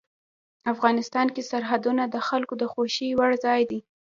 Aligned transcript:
افغانستان 0.73 1.27
کې 1.35 1.41
سرحدونه 1.51 2.03
د 2.07 2.15
خلکو 2.27 2.53
د 2.61 2.63
خوښې 2.71 3.09
وړ 3.19 3.31
ځای 3.45 3.61
دی. 3.69 3.79